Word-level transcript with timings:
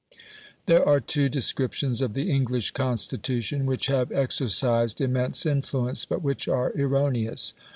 There 0.65 0.83
are 0.83 0.99
two 0.99 1.29
descriptions 1.29 2.01
of 2.01 2.13
the 2.13 2.31
English 2.31 2.71
Constitution 2.71 3.67
which 3.67 3.85
have 3.85 4.11
exercised 4.11 4.99
immense 4.99 5.45
influence, 5.45 6.05
but 6.05 6.23
which 6.23 6.47
are 6.47 6.71
erroneous. 6.75 7.53